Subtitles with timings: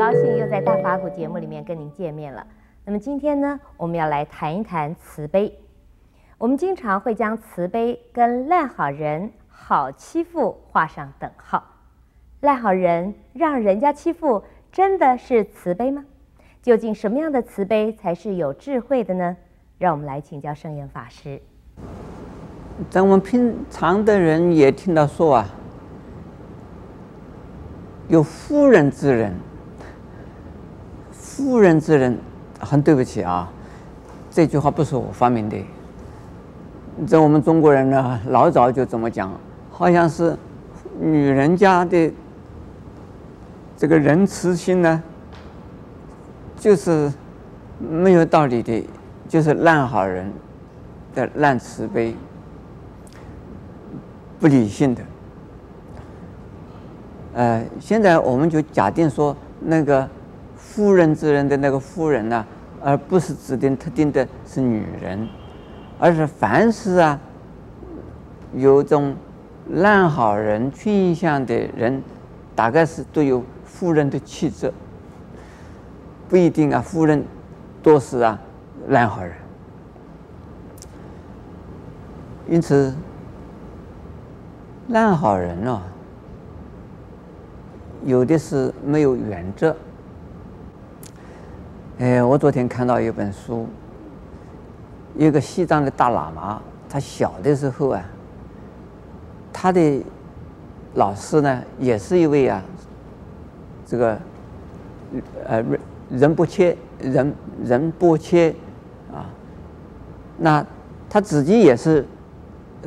[0.00, 2.46] 高兴又在大法古节目里面跟您见面了。
[2.86, 5.54] 那么今天呢，我们要来谈一谈慈悲。
[6.38, 11.62] 我们经常会将慈悲跟烂好人、好欺负画上等号。
[12.40, 16.02] 烂好人让人家欺负，真的是慈悲吗？
[16.62, 19.36] 究竟什么样的慈悲才是有智慧的呢？
[19.76, 21.38] 让我们来请教圣严法师。
[22.88, 25.46] 在我们平常的人也听到说啊。
[28.08, 29.32] 有妇人之仁，
[31.40, 32.18] 妇人之仁，
[32.58, 33.50] 很对不起啊，
[34.30, 35.56] 这句话不是我发明的。
[37.06, 39.32] 在我们中国人呢，老早就这么讲，
[39.70, 40.36] 好像是
[41.00, 42.12] 女人家的
[43.74, 45.02] 这个仁慈心呢，
[46.58, 47.10] 就是
[47.78, 48.86] 没有道理的，
[49.26, 50.30] 就是烂好人
[51.14, 52.14] 的烂慈悲，
[54.38, 55.02] 不理性的。
[57.32, 60.06] 呃，现在我们就假定说，那个
[60.60, 62.46] 妇人之仁的那个妇人呢，
[62.80, 65.28] 而不是指定特定的是女人，
[65.98, 67.18] 而是凡是啊，
[68.54, 69.16] 有种
[69.70, 72.02] 烂好人倾向的人，
[72.54, 74.72] 大概是都有妇人的气质，
[76.28, 77.24] 不一定啊，妇人
[77.82, 78.38] 都是啊
[78.88, 79.32] 烂好人，
[82.48, 82.94] 因此
[84.88, 85.82] 烂好人呢、哦。
[88.02, 89.76] 有的是没有原则。
[92.00, 93.66] 哎，我昨天看到一本书，
[95.14, 98.02] 一个西藏的大喇嘛，他小的时候啊，
[99.52, 100.02] 他的
[100.94, 102.64] 老师呢，也是一位啊，
[103.84, 104.18] 这个
[105.44, 105.62] 呃
[106.08, 108.54] 仁波切仁仁波切
[109.12, 109.28] 啊，
[110.38, 110.64] 那
[111.10, 112.06] 他自己也是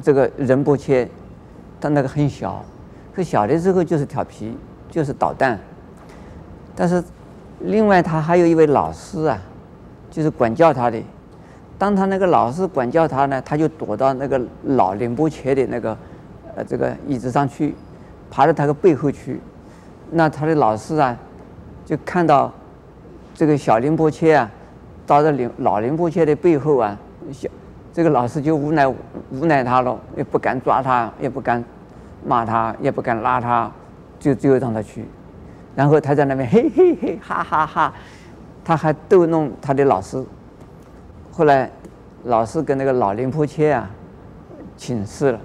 [0.01, 1.07] 这个仁波切，
[1.79, 2.65] 他那个很小，
[3.13, 4.57] 可小的时候就是调皮。
[4.89, 5.59] 就是捣蛋，
[6.75, 7.03] 但是
[7.63, 9.37] 另外他还有一位老师啊，
[10.11, 11.01] 就是管教他的。
[11.77, 15.97] 当他那个老师管教他呢，他就躲到那个老仁波切的那个
[16.55, 17.73] 呃这个椅子上去，
[18.29, 19.39] 爬到他的背后去。
[20.11, 21.17] 那他的老师啊，
[21.85, 22.51] 就看到
[23.33, 24.49] 这个小林波切啊，
[25.07, 26.97] 到了老老仁波切的背后啊，
[27.31, 27.49] 小
[27.91, 31.63] 这个老师就无奈无奈他了，也不敢抓他，也不敢
[32.25, 33.71] 骂他，也不敢拉他。
[34.19, 35.05] 就只有让他去，
[35.75, 37.93] 然后他在那边嘿嘿嘿哈哈哈，
[38.63, 40.23] 他还逗弄他的老师。
[41.31, 41.69] 后来
[42.25, 43.89] 老师跟那个老仁波切啊
[44.77, 45.39] 请示了，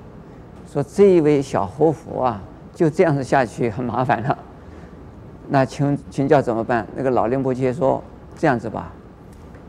[0.70, 2.42] 说这一位小活佛啊
[2.74, 4.38] 就这样子下去很麻烦了。
[5.48, 6.86] 那请请教怎么办？
[6.94, 8.02] 那个老仁波切说
[8.36, 8.92] 这样子吧，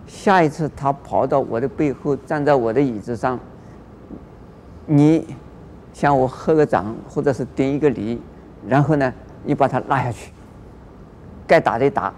[0.06, 3.40] 下一次他跑到我的背后站在我的椅子上，
[4.86, 5.26] 你
[5.94, 8.22] 向我合个掌或者是顶一个礼。
[8.68, 9.14] 然后呢，
[9.46, 10.34] 你把他拉下去，
[11.50, 12.14] 该打的打，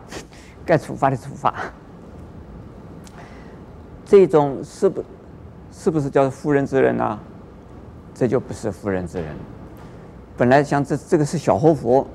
[0.66, 1.54] 该处罚的处罚。
[4.06, 5.02] 这种是不，
[5.72, 7.18] 是不是叫妇人之仁呢？
[8.14, 9.28] 这就不是妇人之仁。
[10.36, 12.06] 本来像这这个是小活佛，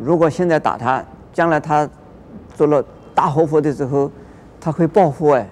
[0.00, 1.90] 如果现在打他，将来他
[2.54, 2.84] 做了
[3.16, 4.08] 大活佛的时候，
[4.60, 5.44] 他会报复哎。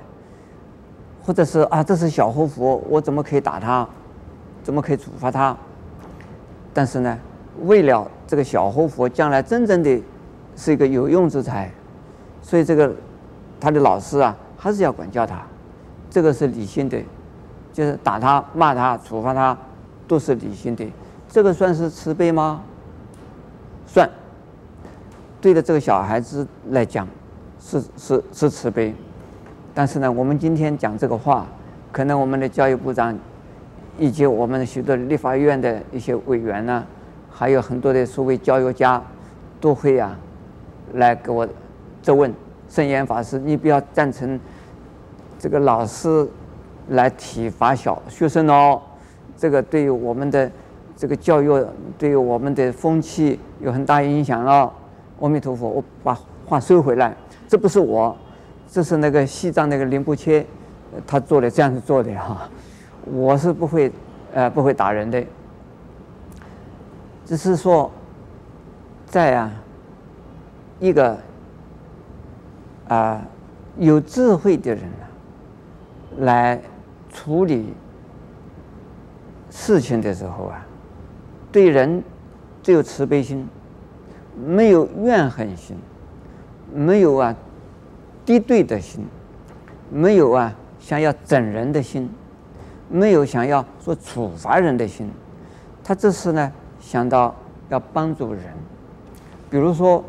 [1.25, 3.84] 或者是啊，这是小活佛，我怎么可以打他？
[4.62, 5.56] 怎么可以处罚他？
[6.72, 7.19] 但是呢？
[7.62, 10.00] 为了这个小活佛将来真正的
[10.56, 11.71] 是一个有用之才，
[12.43, 12.93] 所以这个
[13.61, 15.41] 他的老师啊还是要管教他，
[16.11, 16.99] 这个是理性的，
[17.72, 19.56] 就是打他、骂他、处罚他
[20.09, 20.84] 都是理性的，
[21.28, 22.62] 这个算是慈悲吗？
[23.87, 24.11] 算，
[25.41, 27.06] 对着，这个小孩子来讲
[27.61, 28.94] 是是是慈悲，
[29.75, 31.47] 但是呢，我们今天讲这个话，
[31.93, 33.17] 可能我们的教育部长
[33.99, 36.85] 以及我们许多立法院的一些委员呢。
[37.38, 38.99] 还有很多的所谓教育家，
[39.61, 40.17] 都会啊，
[40.94, 41.47] 来给我
[42.03, 42.33] 质问
[42.69, 44.38] 圣严法师，你不要赞成
[45.38, 46.29] 这个老师
[46.88, 48.81] 来体罚小学生哦，
[49.37, 50.50] 这个对于我们的
[50.97, 51.67] 这个教育，
[51.99, 54.73] 对于我们的风气有很大影响哦。
[55.21, 57.15] 阿弥陀佛，我把话收回来，
[57.49, 58.17] 这不是我，
[58.71, 60.44] 这是那个西藏那个仁波切，
[61.06, 62.49] 他做的这样子做的哈，
[63.05, 63.91] 我是不会
[64.35, 65.25] 呃不会打人的。
[67.25, 67.91] 只是说，
[69.06, 69.50] 在啊，
[70.78, 71.19] 一个
[72.88, 73.23] 啊
[73.78, 75.05] 有智慧的人啊，
[76.19, 76.61] 来
[77.11, 77.73] 处理
[79.50, 80.67] 事情的时候啊，
[81.50, 82.02] 对人
[82.62, 83.49] 只有慈悲心，
[84.44, 85.76] 没有怨恨心，
[86.75, 87.34] 没有啊
[88.25, 89.06] 敌对的心，
[89.90, 92.11] 没有啊想要整人的心，
[92.90, 95.11] 没有想要说处罚人的心，
[95.82, 96.52] 他这是呢。
[96.78, 97.34] 想到
[97.69, 98.44] 要帮助人，
[99.50, 100.05] 比如说，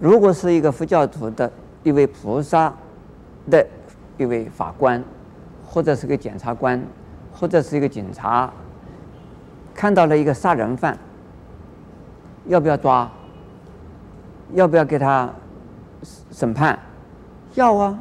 [0.00, 1.50] 如果是一个佛教徒的
[1.82, 2.72] 一位菩萨
[3.50, 3.64] 的
[4.16, 5.02] 一位法官，
[5.64, 6.82] 或者是个检察官，
[7.32, 8.50] 或者是一个警察，
[9.74, 10.98] 看到了一个杀人犯，
[12.46, 13.08] 要不要抓？
[14.54, 15.30] 要不要给他
[16.32, 16.78] 审判？
[17.54, 17.98] 要啊。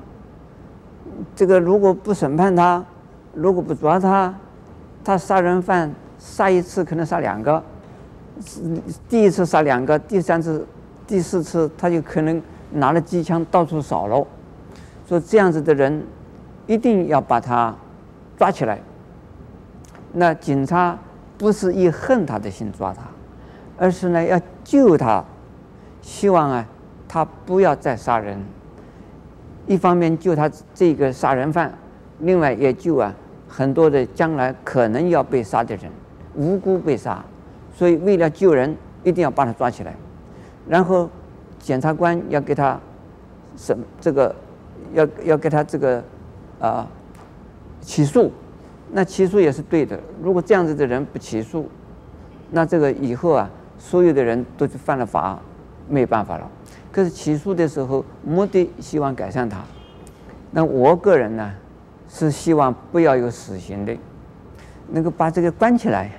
[1.35, 2.83] 这个如果不审判他，
[3.33, 4.33] 如果不抓他，
[5.03, 7.61] 他杀人犯杀一次可能杀两个，
[9.09, 10.65] 第一次杀两个，第三次、
[11.09, 12.39] 第四次他就可能
[12.71, 14.27] 拿了机枪到处扫了。
[15.07, 16.06] 所以这样子的人
[16.67, 17.75] 一定要把他
[18.38, 18.79] 抓起来。
[20.13, 20.95] 那警察
[21.35, 23.01] 不是以恨他的心抓他，
[23.75, 25.25] 而是呢要救他，
[26.00, 26.63] 希望啊
[27.07, 28.39] 他不要再杀人。
[29.65, 31.73] 一方面救他这个杀人犯，
[32.19, 33.11] 另外也救啊
[33.47, 35.91] 很多的将来可能要被杀的人，
[36.35, 37.25] 无辜被杀，
[37.73, 39.95] 所以为了救人，一定要把他抓起来，
[40.69, 41.10] 然后
[41.57, 42.80] 检察官要给他
[43.57, 44.33] 审这个，
[44.94, 45.98] 要要给他这个
[46.60, 46.88] 啊、呃、
[47.81, 48.31] 起诉，
[48.92, 50.00] 那起诉也是对的。
[50.21, 51.68] 如果这样子的人不起诉，
[52.51, 53.50] 那这个以后啊，
[53.80, 55.39] 所有的人都是犯了法，
[55.89, 56.48] 没有办法了。
[56.92, 59.60] 可是起诉的时候，目的希望改善他。
[60.51, 61.51] 那我个人呢，
[62.07, 63.98] 是希望不要有死刑的，
[64.92, 66.12] 能够把这个关起来，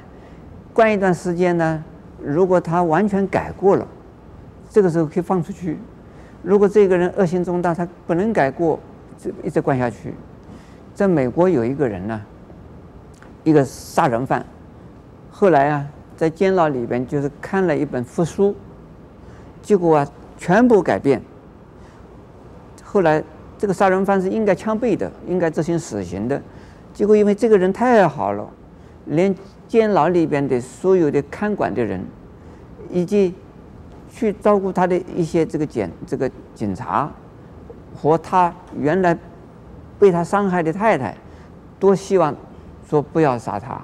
[0.75, 1.85] 关一段时间呢。
[2.23, 3.87] 如果他完全改过了，
[4.71, 5.77] 这个时候可以放出去。
[6.43, 8.81] 如果这个人恶行重大，他不能改过，
[9.19, 10.15] 就一直关下去。
[10.95, 12.19] 在美国有一个人呢，
[13.45, 14.47] 一个杀人犯，
[15.31, 15.87] 后来啊，
[16.17, 18.57] 在监牢里边就是看了一本佛书，
[19.61, 20.09] 结果啊。
[20.43, 21.21] 全部改变。
[22.83, 23.23] 后来，
[23.59, 26.41] 这个杀人犯是应该枪毙的，应该执行死刑的。
[26.95, 28.49] 结果因为这个人太好了，
[29.05, 29.35] 连
[29.69, 32.03] 监牢里边的所有的看管的人，
[32.89, 33.35] 以及
[34.11, 37.11] 去照顾他的一些这个检这个警察，
[37.97, 39.17] 和他原来
[39.99, 41.17] 被他伤害的太太，
[41.79, 42.35] 都希望
[42.87, 43.81] 说不要杀他。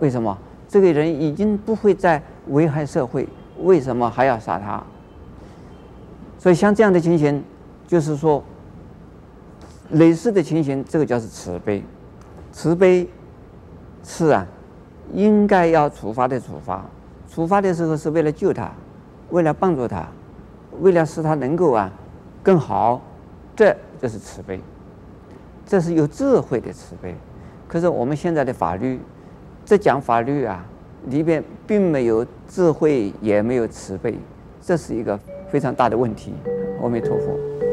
[0.00, 0.36] 为什么？
[0.68, 3.26] 这个人已经不会再危害社会，
[3.62, 4.82] 为什么还要杀他？
[6.38, 7.42] 所以像这样的情形，
[7.86, 8.44] 就是说，
[9.90, 11.82] 类似的情形，这个叫是慈悲。
[12.52, 13.08] 慈悲
[14.04, 14.46] 是啊，
[15.14, 16.84] 应该要处罚的处罚。
[17.30, 18.70] 处罚的时候是为了救他，
[19.30, 20.06] 为了帮助他，
[20.80, 21.90] 为了使他能够啊
[22.42, 23.00] 更好，
[23.54, 24.60] 这就是慈悲。
[25.66, 27.14] 这是有智慧的慈悲。
[27.66, 29.00] 可是我们现在的法律，
[29.64, 30.64] 这讲法律啊，
[31.06, 34.18] 里边并没有智慧，也没有慈悲，
[34.60, 35.18] 这是一个。
[35.50, 36.34] 非常大的问题，
[36.82, 37.67] 阿弥陀佛。